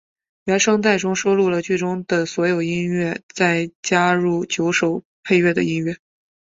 [0.45, 5.95] 原声带中收录了剧中的所有歌曲再加入九首配乐的音乐。